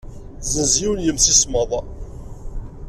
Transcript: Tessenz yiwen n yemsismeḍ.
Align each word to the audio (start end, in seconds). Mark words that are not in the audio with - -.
Tessenz 0.41 0.73
yiwen 0.81 0.99
n 1.01 1.05
yemsismeḍ. 1.05 1.71